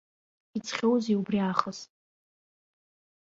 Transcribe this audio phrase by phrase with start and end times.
[0.57, 1.79] Иҵхьоузеи убри аахыс.